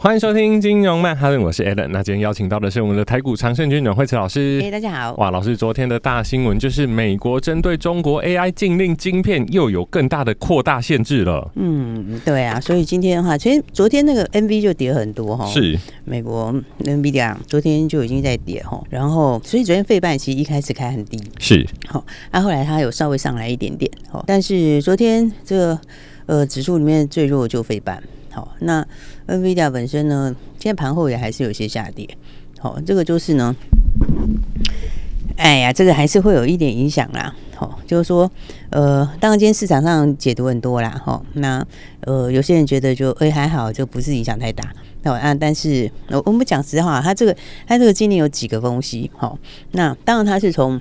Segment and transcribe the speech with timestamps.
[0.00, 1.88] 欢迎收听金融曼哈顿，我是 Alan。
[1.88, 4.60] 那今天邀请到的是我们的台股长胜军阮惠慈老师。
[4.62, 5.12] 哎，大家好。
[5.16, 11.50] 哇，老师，昨天的大新闻就是美国针对中国 AI 禁令晶片又有更大的扩大限制了。
[11.56, 15.44] 嗯，对啊，所以今天的话，其实昨天那个 NV 就跌很多哈。
[15.46, 15.76] 是。
[16.04, 21.20] 美国 NVIDIA 昨天就已经在跌哈，然后所以昨天费半其实一开始开很低。
[21.40, 21.66] 是。
[21.88, 23.90] 好，那后来它有稍微上来一点点。
[24.08, 25.80] 好，但是昨天这个
[26.26, 28.00] 呃指数里面最弱就费半。
[28.30, 28.86] 好，那
[29.28, 32.08] NVIDIA 本身呢，现在盘后也还是有些下跌。
[32.58, 33.54] 好，这个就是呢，
[35.36, 37.32] 哎呀，这个还是会有一点影响啦。
[37.54, 38.30] 好，就是说，
[38.70, 40.90] 呃，当然今天市场上解读很多啦。
[41.04, 41.64] 哈，那
[42.00, 44.72] 呃，有些人觉得就哎还好，就不是影响太大。
[45.04, 49.10] 好啊，但是我我们讲实话，它这个它这个今年有几个东西。
[49.14, 49.38] 好，
[49.72, 50.80] 那当然它是从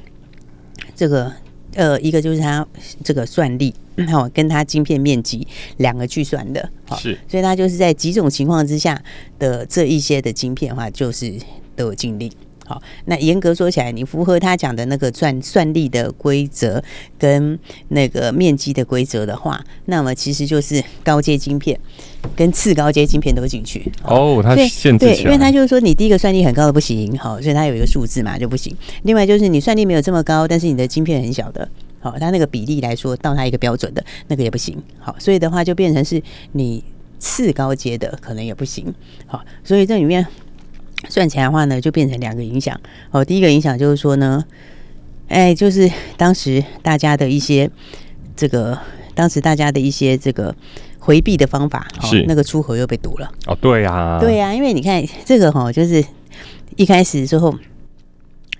[0.96, 1.32] 这个。
[1.76, 2.66] 呃，一个就是它
[3.04, 3.72] 这个算力，
[4.06, 9.02] 好，跟它晶片面积两个去算的，好，是，所以它就是在几种情况之下
[9.40, 11.34] 的这一些的晶片的话，就是
[11.76, 12.32] 都有禁令。
[12.66, 16.84] 好，那严格说起来，你符合他讲的那个算算力的规则
[17.18, 21.80] 跟那个面积的规则的话，那么其实就是高阶晶片
[22.36, 23.90] 跟次高阶晶片都进去。
[24.04, 28.76] 哦，它限制对，因为它就是说你第一个算力很高的不行，好，所以它有一个数字嘛就不行。
[29.04, 31.70] 另外就是你算力没有这么高，但是你的晶片很小的，
[32.12, 34.82] 好，它那个比例来说到它一个标准的那个也不行。
[35.00, 36.22] 好，所以的话就变成是
[36.54, 36.84] 你
[37.20, 38.94] 次高阶的可能也不行。
[39.26, 40.26] 好，所以这里面。
[41.10, 42.76] 算起来的话呢，就变成两个影响
[43.12, 43.24] 哦。
[43.24, 44.44] 第一个影响就是说呢，
[45.28, 47.70] 哎，就是当时大家的一些
[48.36, 48.76] 这个，
[49.14, 50.54] 当时大家的一些这个
[50.98, 53.32] 回避的方法，是那个出口又被堵了。
[53.46, 56.04] 哦，对呀，对呀，因为你看这个哈，就是
[56.76, 57.56] 一开始之后，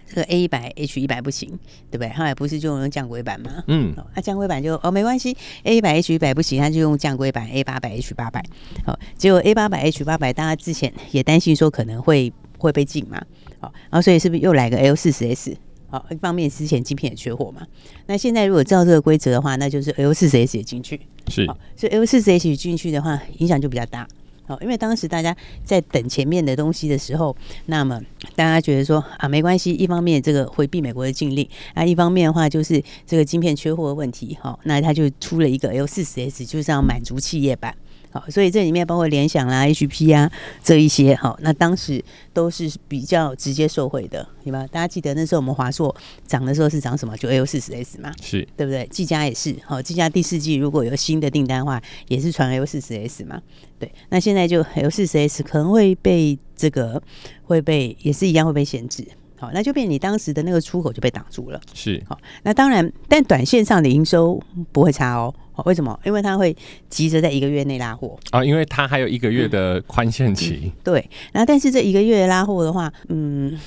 [0.08, 1.50] 这个 A 一百 H 一百不行，
[1.92, 2.10] 对不对？
[2.10, 3.64] 后来不是就用降轨版吗？
[3.68, 8.44] 嗯，那降轨版就哦没关系，A 一百 H 一百不行，他就用降轨版 A 八百 H 八百。
[8.86, 13.22] 好，结果 A 八百 H 八百，大家之前也担心说可能会会被禁嘛。
[13.60, 15.56] 好，然后所以是不是又来个 L 四十 S？
[15.90, 17.66] 好，一方面之前晶片也缺货嘛。
[18.08, 21.00] 那现在如果照这个规则的话，那就是 L 四十 S 也进去。
[21.30, 24.08] 是，所以 L 四十 S 进去的话，影响就比较大。
[24.48, 27.36] 哦，因为当时大家在等前面的东西的时候，
[27.68, 28.02] 那么
[28.36, 37.76] 大家觉得说啊，没关系，一方面这个回避美国的禁令，啊，一方面的话就是这个晶片缺货的问题，好，那他就出了一个 L 四十 S，就是要满足企业版。
[38.20, 40.32] 好，所以这里面包括联想啦、HP 啊
[40.64, 44.66] 这一些，好，那当时都是比较直接受惠的，对吧？
[44.72, 45.96] 大家记得那时候我们华硕
[46.26, 47.16] 涨的时候是涨什么？
[47.18, 48.88] 就 L 四十 S 嘛，是对不对？
[48.88, 53.40] 技嘉也是，好，技嘉第四季如果有新的订单的话，也是传 L 四十 S 嘛，
[53.78, 53.92] 对。
[54.10, 57.02] 那现在就 L 四十 S 可能会被这个
[57.44, 59.06] 会被也是一样会被限制。
[59.40, 61.62] 好，那就变你当时的那个出口就被挡住了。
[61.72, 64.42] 是，好，那当然，但短线上的营收
[64.72, 65.32] 不会差哦。
[65.58, 66.00] 好，为什么？
[66.06, 66.56] 因为他会
[66.88, 70.60] 急着在一个月内拉货啊，因为他还有一个月的宽限期。
[70.66, 73.58] 嗯嗯、对，然后但是这一个月拉货的话，嗯，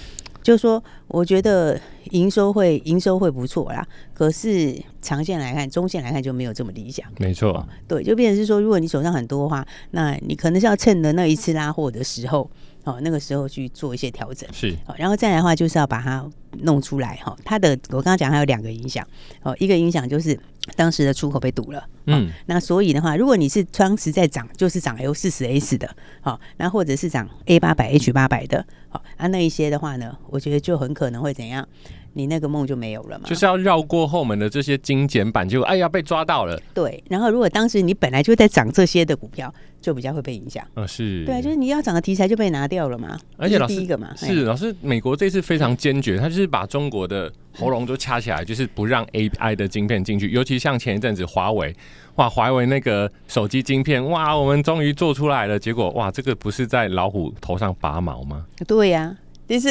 [0.40, 1.76] 就是说，我觉得
[2.10, 3.84] 营收会营收会不错啦。
[4.14, 7.04] 可是长线来看，中线来看就没有这么理想。
[7.18, 12.48] 没错，对，就变成是说，如果你手上很多的话，那你可能是要趁着那一次拉货的时候。
[12.84, 16.28] 哦，那个时候去做一些调整是，好，然后再来的话就是要把它
[16.62, 17.36] 弄出来哈。
[17.44, 19.06] 它的我刚刚讲还有两个影响，
[19.42, 20.38] 哦，一个影响就是
[20.76, 31.68] 当时的出口被堵了，嗯，那所以的话，如果你是当时在涨，就是涨 L 四十 S 的，好，那或者是涨 A 八百 H 八百的，好，啊那一些的话呢，我觉得就很可能会怎样？
[32.12, 33.28] 你那个梦就没有了嘛？
[33.28, 36.60] 就是要绕过后门的这些精简版，就哎呀被抓到了。
[36.74, 40.66] 对，然后如果当时你本来就在涨这些的股票，就比较会被影响。
[40.74, 41.24] 呃，是。
[41.24, 43.18] 对啊，就是你要涨的题材就被拿掉了嘛。
[43.36, 50.30] 而且老师第一个嘛，是老师，美国这次非常坚决，他就是把中国的喉咙都掐起来，就是不让 AI 的晶片进去。
[50.30, 51.74] 尤其像前一阵子华为，
[52.16, 55.58] 哇，华为那个手机晶片，哇，我们终于做出来了。
[55.58, 58.44] 结果哇，这个不是在老虎头上拔毛吗？
[58.66, 59.16] 对呀、啊，
[59.48, 59.70] 就是。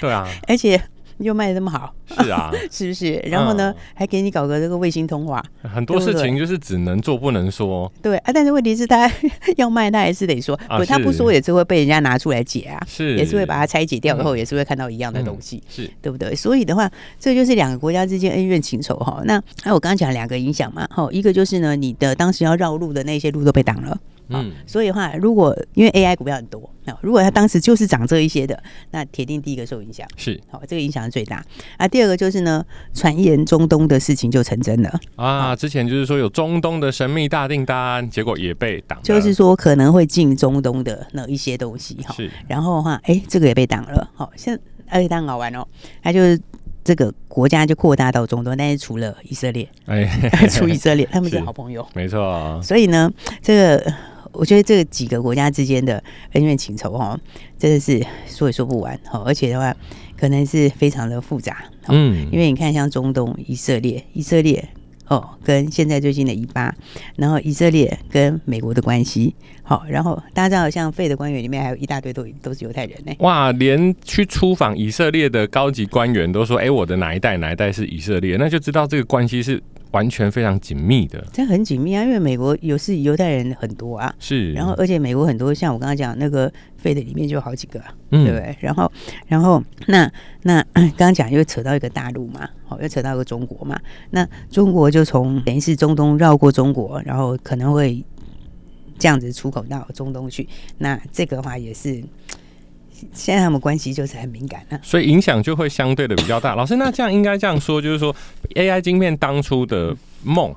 [0.00, 0.80] 对啊， 而且。
[1.22, 3.14] 又卖的那么好，是啊， 是不是？
[3.24, 7.90] 然后呢，嗯、还给你搞个这个卫星通话，很多事情就是只能做不能说。
[8.02, 9.10] 对啊，但是问题是他
[9.56, 16.34] 要卖，他还是得说，不，他不说也是会被人家拿出来解啊，是，也是会把它拆解掉以后，也是会看到一样的东西，嗯、是对不对？
[16.34, 19.22] 所以的话，这就是两个国家之间恩怨情仇哈。
[19.24, 23.98] 那那我刚刚讲两个影响嘛，哈，一个就是呢，你的当时要绕路的那些路都被挡了。
[24.34, 30.06] 嗯，所以的话，如果因为 AI 股票很多，那如果它当时就是涨这一些的，那铁定第一个受影响。
[30.16, 31.44] 是，好，这个影响是最大。
[31.76, 32.64] 啊，第二个就是呢，
[32.94, 35.54] 传言中东的事情就成真了啊。
[35.54, 38.98] 之前就是说有中东的神秘大订单，结果也被挡。
[39.02, 42.14] 就是说可能会进中东的那一些东西哈。
[42.14, 42.30] 是。
[42.48, 44.10] 然后的话，哎、欸，这个也被挡了。
[44.14, 45.66] 好，现在而且它很好玩哦，
[46.02, 46.40] 它就是
[46.82, 50.04] 这个国家就扩大到中东，但是除了以色列，哎，
[50.50, 52.60] 除以色列，他们是好朋友，没错、哦。
[52.62, 53.08] 所以呢，
[53.40, 53.94] 这个。
[54.32, 56.02] 我觉得这几个国家之间的
[56.32, 57.18] 恩怨情仇哈，
[57.58, 59.76] 真的是说也说不完哈，而且的话
[60.16, 61.64] 可能是非常的复杂。
[61.88, 64.66] 嗯，因为你看像中东以色列，以色列
[65.08, 66.74] 哦，跟现在最近的以巴，
[67.16, 73.12] 然后以色列跟美国的关系，好，然后大家知道像费的官员里面还有一大堆都都是犹太人呢。
[73.18, 79.62] 哇，连去出访以色列的高级官员都说，哎，我的哪一代哪一代是以色列，那就知道这个关系是。
[79.92, 87.80] 完全非常紧密的，这很紧密啊，因为美国有是犹太人很多啊，是，然后而且美国很多像我刚刚讲那个费的里面就有好几个，
[88.10, 88.56] 嗯、对不对？
[88.60, 88.90] 然后
[89.26, 90.10] 然后那
[90.42, 93.80] 那刚刚讲又扯到一个大陆嘛，好，又扯到一个中国嘛，
[94.10, 98.04] 那中国就从等于是中东绕过中国，然后可能会
[98.98, 100.48] 这样子出口到中东去，
[100.78, 102.02] 那这个的话也是。
[103.12, 106.54] 现在他们关系就是很敏感啊，所以影响就会相对的比较大。
[106.56, 108.14] 老师，那这样应该这样说，就是说
[108.54, 110.54] AI 晶片当初的梦，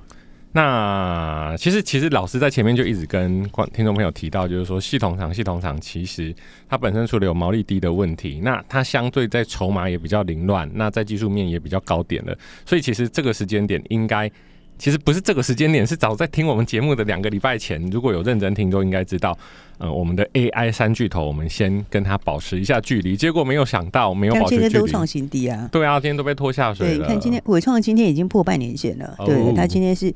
[0.51, 3.43] 那其实其实老师在前面就一直跟
[3.73, 6.33] 听众朋友提到，就是说系统厂系统厂其实
[6.69, 14.31] 它本身除了有毛利低的问题，那它相对在筹码也比较凌乱，那在技术面也比较高点了，所以其实这个时间点应该。
[14.77, 19.37] 其实不是这个时间点，是早在听我们节目的两个礼拜前，如果有认真听，都应该知道，
[19.77, 23.15] 呃，我们的 AI 三巨头，我们先跟它保持一下距离。
[23.15, 25.69] 结果没有想到，没有保持距离，今天都创新低啊！
[25.71, 26.97] 对啊，今天都被拖下水了。
[26.97, 30.13] 对，你看今天伟创今天已经破半年线了，哦、对，他今天是。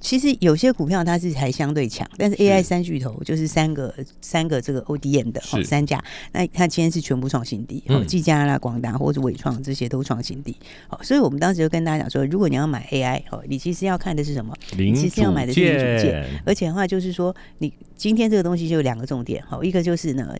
[0.00, 6.02] 其实有些股票它是还相对强，但是 AI 三巨头就是三个三个这个 ODM 的哦三家，
[6.32, 10.56] 那它今天是全部创新低，哦，技嘉啦、广达或者伟创这些都创新低，
[10.88, 14.54] 好，所以我们当时就跟大家讲说，如果你要买 AI 哦，你其实要看的是什么？
[14.76, 20.36] 你其实要买的是零组件，而且的话就是说，你今天这个东西就有两个重点，好，一个就是呢。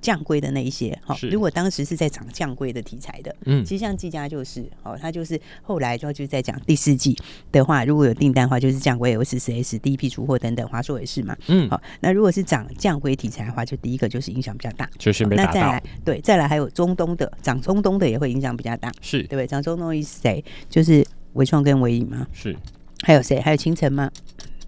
[0.00, 7.16] 降规的那一些，好，如果当时是在涨降规的题材的，嗯，其实像技嘉就是，哦，它就是后来就就是在讲第四季
[7.50, 15.36] 的话，如果有订单的话，就是降规 L 四四 S 第一批出货等等，华硕也是嘛，嗯，好，那如果是涨降规题材的话，就第一个就是影响比较大，就是被。
[15.36, 19.46] 那再来，对，再来还有中东的涨中东的也会影响比较大，是对不对？
[19.46, 20.44] 涨中东是谁？
[20.68, 22.56] 就是纬创跟纬颖嘛，是，
[23.02, 23.40] 还有谁？
[23.40, 24.10] 还有清晨吗？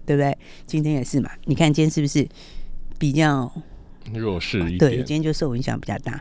[0.05, 0.37] 对不对？
[0.65, 2.27] 今天也是嘛，你看今天是不是
[2.99, 3.49] 比较？
[4.13, 6.19] 弱势一点，对，今天就受影响比较大。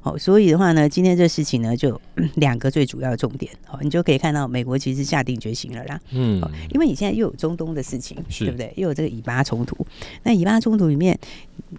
[0.00, 2.00] 好，所以的话呢，今天这事情呢，就
[2.36, 3.52] 两个最主要的重点。
[3.66, 6.00] 好，你就可以看到美国其实下定决心了啦。
[6.10, 6.40] 嗯，
[6.70, 8.72] 因为你现在又有中东的事情，对不对？
[8.76, 9.86] 又有这个以巴冲突。
[10.22, 11.18] 那以巴冲突里面，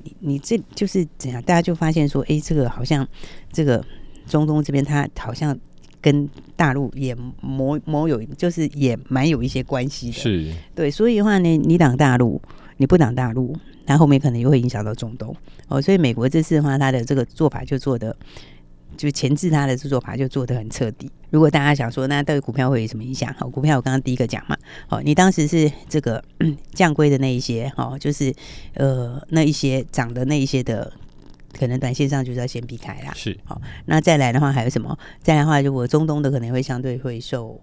[0.03, 1.41] 你你这就是怎样？
[1.43, 3.07] 大家就发现说，哎，这个好像
[3.51, 3.83] 这个
[4.27, 5.57] 中东这边，它好像
[6.01, 10.13] 跟大陆也某某有，就是也蛮有一些关系的。
[10.13, 10.89] 是，对。
[10.89, 12.41] 所以的话呢，你挡大陆，
[12.77, 13.55] 你不挡大陆。
[13.85, 15.35] 那后面可能又会影响到中东
[15.67, 18.15] 哦，所以美国这次的话，它的这个做法就做的，
[18.95, 21.11] 就前置它的做法就做得很彻底。
[21.29, 23.33] 如果大家想说，那对股票会有什么影响？
[23.33, 24.55] 好，股票我刚刚第一个讲嘛，
[24.87, 26.23] 好，你当时是这个
[26.73, 28.33] 降规的那一些，哦，就是
[28.75, 30.93] 呃那一些涨的那一些的，
[31.57, 33.11] 可能短线上就是要先避开啦。
[33.15, 34.97] 是，好，那再来的话还有什么？
[35.21, 37.59] 再来的话，如果中东的可能会相对会受，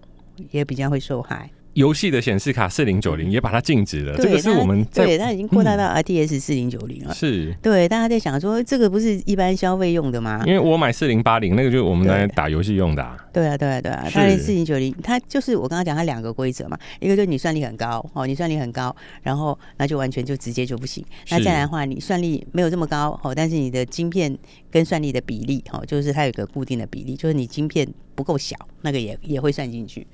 [0.50, 1.48] 也比较会受害。
[1.74, 7.14] 游戏的显示卡四零九零也把它禁止了，这个是我们对它已经扩大到 RTX 四零九零了。
[7.14, 10.42] 是，对，大家在想说这个不是一般消费用的吗？
[10.46, 13.00] 因为我买四零八零那个就是我们来打游戏用的。
[13.32, 21.04] 对啊，对啊，对啊，它连四零九零，它就是我刚刚讲它两个规则嘛，一个就是你算力很高哦，你算力很高，然后那就完全就直接就不行。
[21.30, 24.36] 那再来的话，你算力没有这么高哦，但是你的晶片
[24.70, 27.86] 跟算力的比例哦，就是它有个固定的比例，就是你晶片
[28.16, 30.04] 不够小，那个也也会算进去。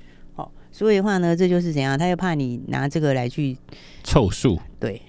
[0.71, 1.97] 所以的话呢，这就是怎样？
[1.97, 3.57] 他又怕你拿这个来去
[4.03, 4.59] 凑数。
[4.79, 5.01] 对，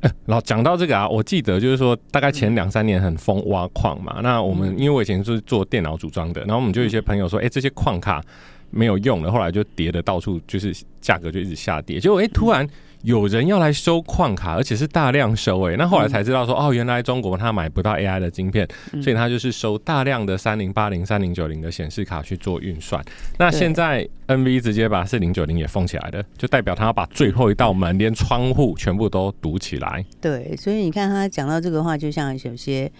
[0.00, 4.14] 哎、欸，然后讲到这个啊，我记得就是说，大概前两三年很疯挖矿嘛。
[4.18, 8.22] 嗯、那我们因为我以前是做电脑组装的，然后我们就有一些朋友说，哎、欸，这些矿卡
[8.70, 11.98] 没有用了，后来就跌的到处，就是价格就一直下跌。
[11.98, 12.68] 结果哎，突然
[13.02, 15.76] 有人要来收矿卡，而且是大量收诶、欸。
[15.76, 18.66] 那后来才知道说，哦，原来中国他买不到 AI 的晶片，
[19.02, 23.04] 所以他就是收大量的三零八零、三零九零的显示卡去做运算。
[23.38, 30.04] 那现在 NV 直接把四零九零也封起来了，就代表他要把最后一道门，连窗户全部都堵起来。
[30.20, 32.90] 对，所以你看他讲到这个话，就像有些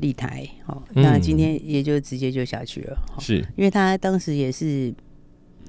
[0.00, 4.92] 立台哦，那今天也就直接就下去了，是因为他当时也是。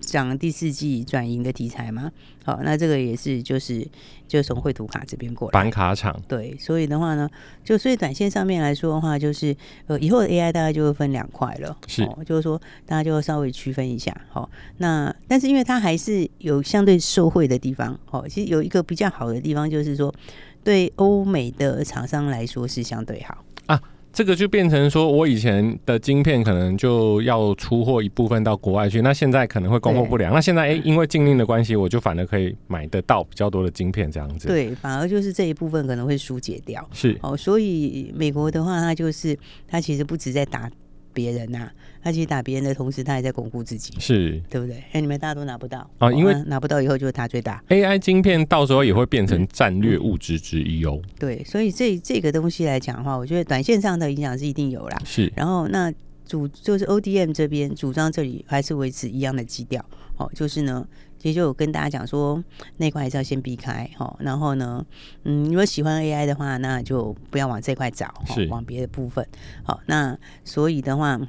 [0.01, 2.11] 讲第四季转营的题材嘛，
[2.43, 3.87] 好，那这个也是就是
[4.27, 6.19] 就从绘图卡这边过来，板卡厂。
[6.27, 7.29] 对，所以的话呢，
[7.63, 9.55] 就所以短线上面来说的话，就是
[9.87, 20.13] 呃以后的 AI 大概就会分两块了，是，就是说大家就稍微区分一下，好，那但是因为它还是有相对受惠的地方，哦，其实有一个比较好的地方就是说，
[20.63, 23.35] 对欧美的厂商来说是相对好。
[23.35, 23.50] 啊。
[24.13, 30.33] 这个就变成说，我以前的晶片可能就要出货一部分到国外去，那现在可能会供货不良。
[30.33, 34.47] 那现在哎，因为禁令的关系，我就反而可以买得到比较多的晶片，这样子。
[34.47, 36.87] 对，反而就是这一部分可能会疏解掉。
[36.91, 39.37] 是哦，所以美国的话，它就是
[39.67, 40.69] 它其实不止在打。
[41.13, 41.71] 别人呐、啊，
[42.01, 44.83] 他其实打别人的同时，他也在巩固自己，是对不对？
[44.91, 47.63] 哎，你们大家都拿不到啊，因为拿不到以后就是他最大。
[47.69, 50.99] AI 晶片到时候也会变成战略物资之一哦。
[51.19, 54.97] 对，所以这这个东西来讲的话，我觉得短线上的影响是一定有啦。
[55.05, 55.93] 是，然后那
[56.25, 59.83] 主就是 ODM 这边主张这里还是维持一样的基调，
[60.17, 60.87] 哦，就是呢。
[61.21, 62.43] 其实就有跟大家讲说，
[62.77, 64.11] 那块还是要先避开哈。
[64.19, 64.83] 然后呢，
[65.23, 69.23] 嗯，如果喜欢 AI 的话，那就不要往这块找，是往别的部分。
[69.61, 71.21] 好，那所以的话，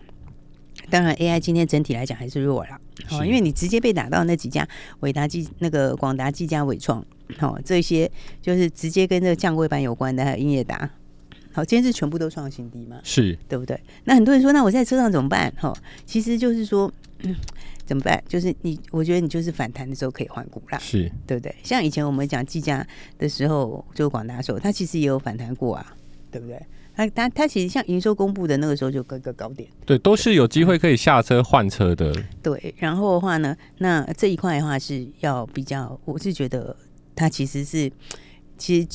[0.90, 4.66] 当然 AI 今天整体来讲还是弱了，哦，因为你直接被打到那几家
[5.00, 7.04] 伟达、技那个广达、技嘉、伟创，
[7.40, 8.10] 哦，这些
[8.40, 10.90] 就是直接跟这个降轨板有关的，还有英业达。
[11.52, 12.98] 好，今天是全部都创新低嘛？
[13.02, 13.78] 是对不对？
[14.04, 15.52] 那很多人说，那我在车上怎么办？
[15.58, 15.72] 哈，
[16.06, 16.92] 其实就是说。
[17.24, 17.34] 嗯
[17.84, 18.22] 怎么办？
[18.28, 21.54] 就是你，我觉得你就是反弹的时候可以换股啦，是对不对？
[21.62, 22.86] 像以前我们讲技嘉
[23.18, 25.94] 的时候，就广达时候，它其实也有反弹过啊，
[26.30, 26.58] 对不对？
[27.06, 32.14] 它它它其实像营收公布的那个时候就各个高点，对，都是有机会可以下车换车的。
[32.42, 36.76] 对，然后的话呢，那这一块的话是要比较，我是觉得
[37.14, 37.90] 它其实是
[38.62, 38.88] 其实。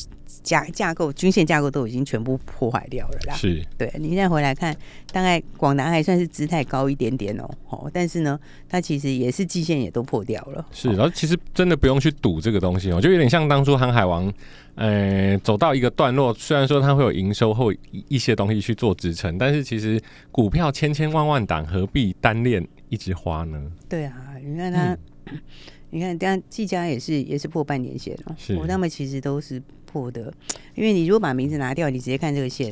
[0.44, 3.34] 架架构均线架构都已经全部破坏掉了啦。
[3.34, 4.74] 是，对，你现在回来看，
[5.12, 10.66] 大概广达还算是姿态高一点点哦，哦，但是呢，它其实也是季线也都破掉了。
[10.72, 14.32] 是，然后其实真的不用去赌这个东西哦，就有点像当初航海王，
[14.76, 17.74] 呃，走到一个段落，虽然说它会有营收或
[18.08, 20.00] 一些东西去做支撑，但是其实
[20.32, 23.62] 股票千千万万档，何必单恋一枝花呢？
[23.90, 25.42] 对啊，你看它，嗯、
[25.90, 29.62] 你看，这样技嘉也是也是破半年线哦，是，我他们其实都是。
[29.90, 30.32] 破的，
[30.76, 32.70] 因为你如果把名字拿掉，你直接看这个线，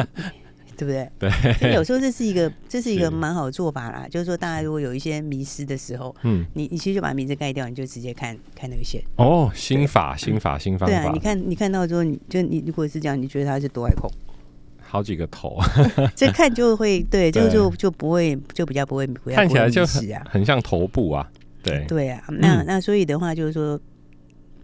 [0.78, 1.06] 对不对？
[1.18, 9.02] 对，有时候这是一个这是一个蛮好的做法啦，就是说大家如果有一些迷失的时候，嗯，你你其实就把名字盖掉，你就直接看看那个线。
[9.16, 10.94] 哦，新法新法新方法。
[10.94, 14.10] 对啊，你看你看到之后，你就你如果是这样，你觉得它是多爱空？
[14.80, 15.58] 好几个头，
[16.16, 21.30] 这看就会对， 这个就就不会就比较不会看起来就很很像头部啊，
[21.68, 23.80] 对对啊，那那所以的话就是说。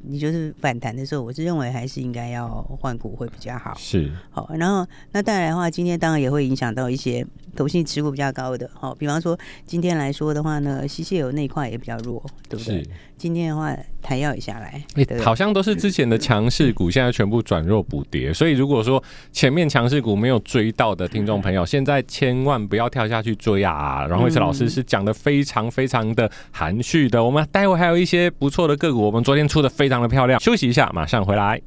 [0.07, 2.47] 你就是反弹的时候，我是认为还是应该要
[2.79, 3.75] 换股会比较好。
[3.79, 9.35] 是，好，然后那当然的话，今天当然也会影响到一些投信持股比较高的，好，比方说
[9.65, 12.87] 今天来说的话呢，西西油那一块也比较弱，对不对？
[13.17, 13.25] 是。
[13.25, 18.33] 今天的话，台药也下来，欸，好像都是之前的强势股，现在全部转弱补跌。
[18.35, 19.03] 所以如果说
[19.33, 24.05] 前面强势股没有追到的听众朋友， 现在千万不要跳下去追啊！
[24.07, 27.25] 阮慧慈老师是讲的非常非常的含蓄的。
[27.25, 30.39] 我们待会还有一些不错的个股，我们昨天出的非常的漂亮。
[30.41, 31.61] 休息一下，马上回来。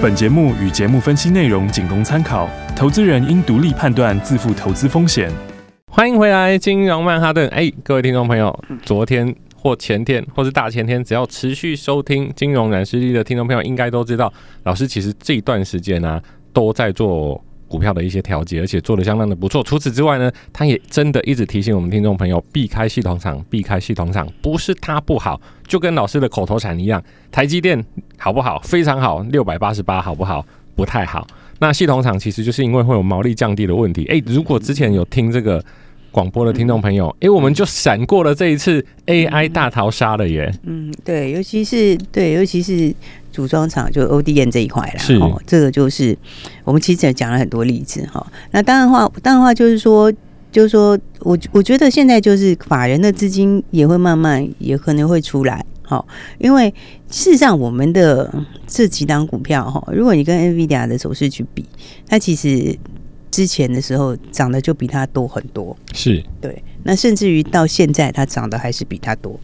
[0.00, 5.30] 本节目与节目分析内容仅供参考，投资人应独立判断，自负投资风险。
[5.90, 7.48] 欢迎回来，金融曼哈顿。
[7.48, 14.32] 哎，各位听众朋友，昨天或前天或是大前天，只要持续收听金融软实力的听众朋友，应该都知道，
[14.64, 19.62] 老师其实这一段时间呢、啊，都在做股票的一些调节，而且做的相当的不错。
[19.64, 27.02] 除此之外呢，他也真的一直提醒我们听众朋友，避开系统厂，避开系统厂，不是它不好，就跟老师的口头禅一样，
[27.32, 27.82] 台积电
[28.18, 28.60] 好不好？
[28.60, 30.44] 非常好，六百八十八好不好？
[30.76, 31.26] 不太好。
[31.58, 34.04] 那系统厂其实就是因为会有毛利降低的问题。
[34.06, 35.64] 哎，如果之前有听这个。
[36.10, 40.50] 广播的听众朋友，哎、嗯，我们就闪过了这一次 AI 大逃杀了耶。
[40.64, 42.92] 嗯，对，尤其是对，尤其是
[43.30, 44.98] 组装厂就 ODM 这一块啦。
[44.98, 46.16] 是，哦，这个就是
[46.64, 48.26] 我们其实也讲了很多例子哈。
[48.52, 50.10] 那当然话，当然话就是说，
[50.50, 55.64] 就是说我我觉得现在就是法人的资金也会慢慢也可能会出来。
[55.88, 56.06] 好，
[56.38, 56.72] 因为
[57.08, 58.32] 事实上我们的
[58.66, 61.64] 这几档股票哈，如果你跟 NVIDIA 的走势去比，
[62.06, 62.78] 它其实。
[63.30, 66.60] 之前的时候涨的就比它多很多，是对。
[66.82, 69.38] 那甚至于到现在，它涨的还是比它多，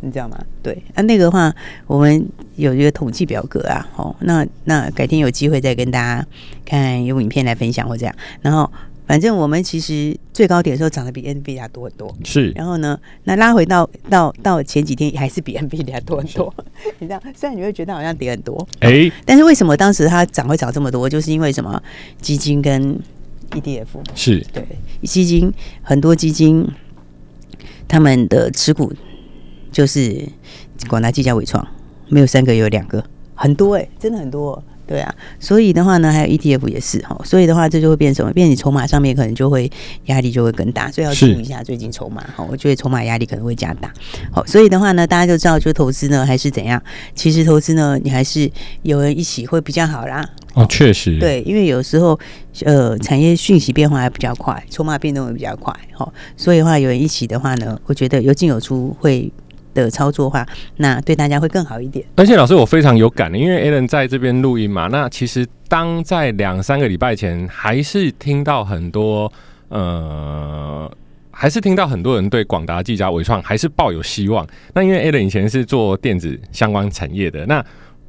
[0.00, 0.38] 你知道吗？
[0.62, 1.52] 对，那、啊、那个的话，
[1.88, 6.24] 我们有一个统计表格啊，哦，那那改天有机会再跟大家
[6.64, 8.14] 看用影片来分享或这样。
[8.40, 8.72] 然后，
[9.06, 12.50] 反正我们其实最高点的时候涨得比 NVIDIA 多很多，是。
[12.52, 16.52] 然后呢，那拉回到到到前几天还是比 NVIDIA 多很多。
[16.98, 21.08] 你知道，虽然你会觉得好像跌很多，哎、欸，但是为什么当时它涨会涨这么多？
[21.08, 21.82] 就是因为什么？
[22.20, 22.98] 基金跟
[23.50, 24.66] ETF 是对
[25.02, 26.66] 基金，很多基金
[27.88, 28.92] 他们的持股。
[29.72, 30.24] 就是
[30.88, 31.66] 广达、技嘉、伟创，
[32.08, 35.14] 没有三个有两个，很多哎、欸，真的很多，对啊。
[35.38, 37.18] 所以的话呢，还有 ETF 也是哈。
[37.24, 38.32] 所以的话，这就会变什么？
[38.32, 39.70] 变你筹码上面可能就会
[40.06, 42.46] 压力就会更大，所以要注意一下最近筹码哈。
[42.50, 43.92] 我觉得筹码压力可能会加大。
[44.32, 46.82] 好，所以的话呢，大家就知道，就投资呢还是怎样？
[47.14, 48.50] 其实投资呢，你还是
[48.82, 50.28] 有人一起会比较好啦。
[50.54, 52.18] 哦，确实，对，因为有时候
[52.64, 55.74] 呃，产业讯息变化还比较快，筹码变动也比较快。
[55.92, 59.32] 哈，所以的话有人一起的话呢，我觉得有进有出会。
[59.74, 62.06] 的操作话，那对大家会更好一点。
[62.16, 64.86] 而且老师，我非常有感的，因为 Alan 在这边录音嘛。
[64.86, 69.30] 那其实当在两三个礼拜前，还是听到很多
[69.68, 70.90] 呃，
[71.30, 74.46] 还是听到很多人对广达、技嘉、微创还是抱有希望。
[74.72, 77.62] 那因为 Alan 以前是做电子相关产业的，那。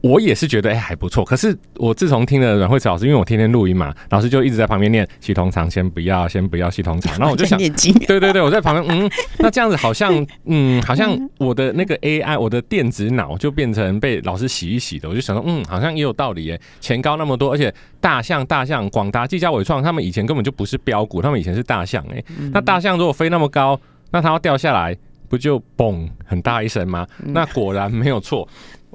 [0.06, 9.10] 我也是觉得哎、欸、还不错，可是我自从听了阮慧慈老师，因为我天天录音嘛，老师就一直在旁边念系统厂，先不要，先不要系统厂， 然后我就想，对对对，我在旁边，嗯，
[9.40, 23.80] 那这样子好像，嗯，好像我的那个 AI，我的电子脑就变成被老师洗一洗的，我就想说，嗯，好像也有道理耶，前高那么多，而且大象大象，广达、技嘉、伟创，他们以前根本就不是标股，他们以前是大象哎，那大象如果飞那么高，
[24.12, 24.96] 那它要掉下来，
[25.28, 27.08] 不就嘣很大一声吗？
[27.24, 28.48] 那果然没有错。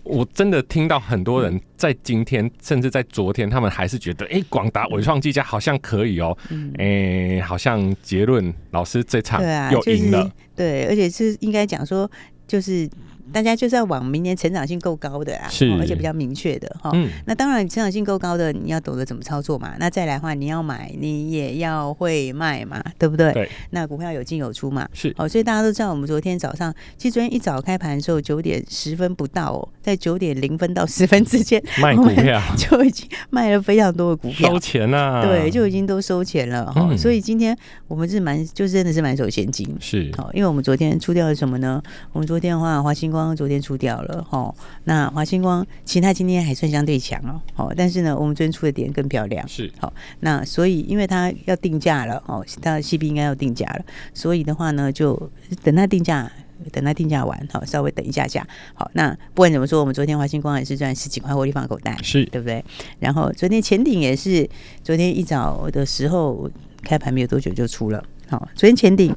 [0.02, 6.36] 我真的听到很多人在今天，甚至在昨天，他们还是觉得，哎，广达、伟创、技嘉好像可以哦，
[6.78, 12.10] 哎，好像结论老师这场又赢了，对，而且是应该讲说，
[12.46, 12.88] 就是。
[13.32, 16.90] 大家就是要往明年成长性够高的啊，是，而且比较明确的哈。
[16.94, 19.74] 嗯，那当然，成长性够高的，你要懂得怎么操作嘛。
[19.78, 23.32] 那再来的话，你要买，你也要会卖嘛，对不对？
[23.32, 23.48] 对。
[23.70, 25.14] 那股票有进有出嘛，是。
[25.16, 35.22] 哦，所以大家都知道，我们昨天早上，其实昨天一早开盘的时候，九点十分不到哦，在九点零分到十分之间，卖股票就已经卖了非常多的股票，收钱啊。
[35.22, 36.88] 对，就已经都收钱了哈。
[36.90, 39.76] 嗯、所以今天我们是蛮，就真的是蛮手现金。
[39.80, 40.10] 是。
[40.16, 41.82] 好，因为我们昨天出掉了什么呢？
[42.12, 44.00] 我们昨天的话，华星光昨天出掉。
[44.00, 44.54] 了哈，
[44.84, 49.70] 那华星光其他今天还算相对强哦，好，但是呢，我们昨天出的点更漂亮，是。
[49.78, 55.30] 好，那所以因为它要定价了哦，它 CB 应该要定价了，所以的话呢，就
[55.62, 56.30] 等它定价，
[56.72, 62.24] 等它定价完，好，稍微等一下下，好，那不管怎么说，我们昨天华星光也是赚十几块获利放口袋，是。
[62.26, 62.64] 对不对？
[62.98, 64.48] 然后昨天前顶也是
[64.82, 66.50] 昨天一早的时候
[66.82, 69.14] 开盘没有多久就出了，好，昨天前顶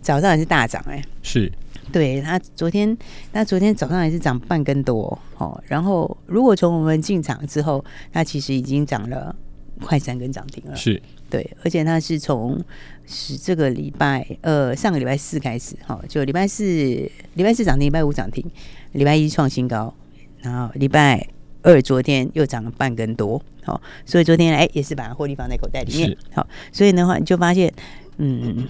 [0.00, 1.52] 早上也是大涨哎，是。
[1.92, 2.96] 对它昨天，
[3.32, 5.60] 他昨天早上还是涨半根多哦。
[5.66, 9.34] 然后，如果从我们进场之后，它其实已经涨了
[9.80, 10.74] 快三根涨停了。
[10.74, 12.60] 是，对，而且它是从
[13.06, 18.44] 是这个礼拜呃上个礼拜四开始，哈，就礼拜四礼拜四涨停，礼拜五涨停，
[18.92, 19.94] 礼拜一创新高，
[20.40, 21.24] 然后礼拜
[21.62, 27.72] 二昨天又涨了半根多，好，所以昨天哎也是把获利放在口袋里面，好，所以的话你就发现，
[28.16, 28.66] 嗯。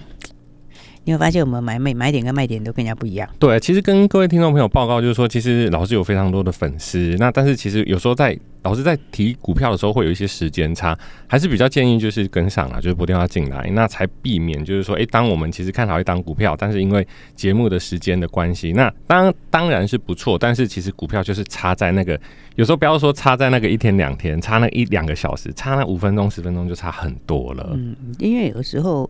[1.07, 3.29] 你会发现我们买买买点跟卖点都更加不一样。
[3.39, 22.19] 对，其实跟各位听众朋友报告就是说，其实老师有非常多的粉丝，那但是其实有时候在老师在提股票的时候会有一些时间差，还是比较建议就是跟上啊，就是拨电话进来，那才避免就是说，哎，当我们其实看好一档股票，但是因为节目的时间的关系，那当当然是不错，但是其实股票就是差在那个，
[22.57, 27.69] 有时候不要说差在那个一天两天，差那一两个小时，差那五分钟十分钟就差很多了。
[27.75, 29.09] 嗯，因为有时候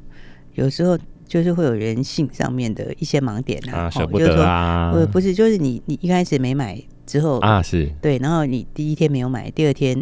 [0.53, 0.95] 有时候。
[1.27, 10.01] 就是会有人性上面的一些盲点啊，舍不得啊，呃，不是，就是你你一开始没买之后啊，是对，然后你第一天没有买，第二天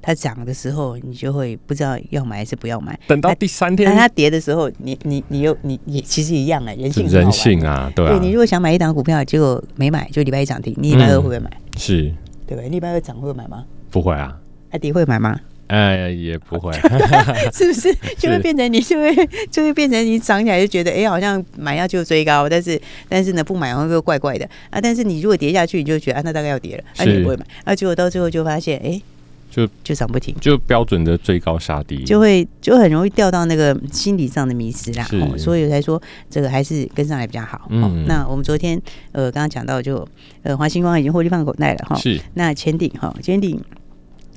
[0.00, 2.98] 它涨的时候，你就会不知道要买还是不要买。
[3.06, 11.50] 等到第三天，它跌的时候，你你你又你你其实一样啊，人性人性啊，对啊，对，你如果想买一档股票，结果没买，就礼拜一涨停，你礼拜二会不会买？
[11.76, 12.12] 是，
[12.46, 12.62] 对吧？
[12.70, 13.64] 礼拜二涨会买吗？
[13.90, 14.38] 不会啊。
[14.70, 15.38] 艾迪会买吗？
[15.68, 16.72] 哎，也不会，
[17.52, 24.80] 是不是 就会变成你就会就会变成你涨起来就觉得哎、欸，好像买下就追高，但是但是呢不买会不会怪怪的啊？
[24.80, 29.02] 但是你如果跌下去，你就觉得啊，那大概要跌了，啊你不会买，啊结果到最后就发现哎、欸，
[29.50, 35.04] 就就涨不停，就标准的追高杀低，就会就很容易掉到那个心理上的迷失啦。
[35.14, 36.00] 哦、所以我才说
[36.30, 37.66] 这个还是跟上来比较好。
[37.70, 40.06] 嗯、哦，那我们昨天呃刚刚讲到就
[40.44, 41.96] 呃华星光已经获利放口袋了哈。
[41.96, 43.60] 是，那前顶哈前顶。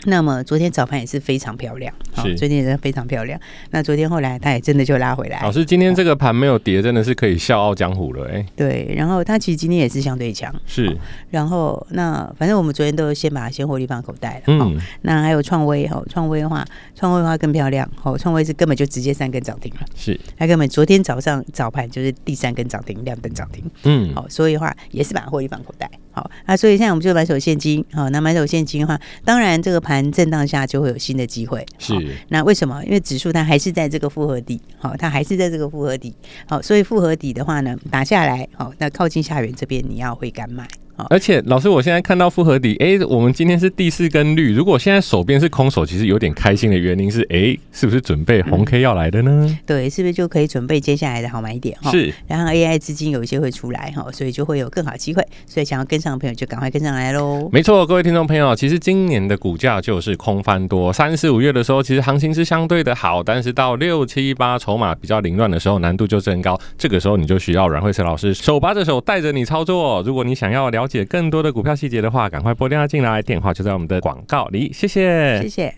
[0.06, 3.40] 那么昨天早盘也是非常漂亮，好是，最近也是非常漂亮。
[3.72, 5.42] 那昨天后来它也真的就拉回来。
[5.42, 8.46] 老师，今天这个盘没有跌，真的是可以笑傲江湖了哎、欸。
[8.56, 10.54] 对，然后它其实今天也是相对强。
[10.66, 10.96] 是。
[11.30, 14.44] 然后那反正我们昨天都先把它先获利放口袋了。
[14.48, 14.80] 嗯。
[15.02, 17.90] 那还有创威哈，创威的话，创威的话更漂亮。
[18.04, 19.86] 哦，创威是根本就直接三根涨停了。
[19.96, 20.20] 是。
[20.38, 23.64] 它根本昨天早上早盘就是第三根涨停，亮灯涨停。
[23.84, 24.14] 嗯。
[24.16, 25.90] 好，所以的话也是把它获利放口袋。
[26.12, 27.84] 好，那所以现在我们就买手现金。
[27.94, 31.66] 好，那买手现金的话，当然这个盘震荡下就会有新的机会。
[31.80, 31.94] 是。
[32.28, 32.86] 那为什么？
[32.86, 34.62] 因为指数它还是在这个复合底。
[34.78, 36.16] 好，它还是在这个复合底。
[36.48, 40.68] 好，所以复合底的话呢，打下来，好，那靠近下缘这边你要会敢买。
[41.10, 44.54] 而且老师，我现在看到复合底，哎，我们今天是第四根绿。
[44.54, 49.46] 如果现在手边是空手，其实有点开心的原因是，哎，是不是准备红 K 要来的呢？
[49.48, 51.92] 嗯、对，是不是就可以准备接下来的好买点哈？
[51.92, 52.14] 是。
[52.28, 55.26] 然后 AI 资金有一些会出来哈，所以就会有更好机会。
[55.46, 57.50] 所以想要跟上的朋友就赶快跟上来喽。
[57.52, 60.92] 没错，各位听众朋友，其实今年的股价就是空翻多。
[60.92, 66.60] 三四五月的时候，其实行情是相对的好，但是到六七八筹码比较凌乱的时候，难度就增高。
[66.78, 70.02] 这个时候你就需要阮慧慈老师手把着手带着你操作。
[70.04, 74.74] 如果你想要了解更多的股票，细节的话，赶快拨电话进来，电话就在我们的广告里。
[74.74, 75.74] 谢谢，谢谢。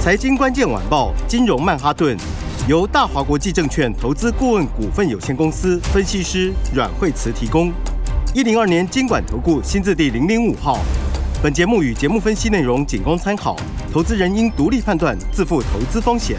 [0.00, 2.14] 财经关键晚报，金融曼哈顿，
[2.68, 7.72] 由大华国际证券投资顾问股份有限公司分析师阮慧慈提供。
[8.34, 10.78] 一零二年监管投顾新字第零零五号。
[11.42, 13.56] 本节目与节目分析内容仅供参考，
[13.92, 16.36] 投资人应独立判断，自负投资风险。